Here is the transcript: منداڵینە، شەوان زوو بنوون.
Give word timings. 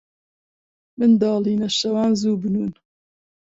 منداڵینە، 0.97 1.67
شەوان 1.79 2.11
زوو 2.21 2.39
بنوون. 2.41 2.71